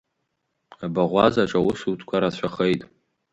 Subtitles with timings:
[0.83, 2.81] Абаӷәазаҿ аусутәқәа рацәахеит.